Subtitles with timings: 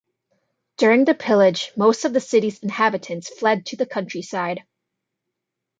[0.77, 4.63] During the pillage most of the city's inhabitants fled to the countryside.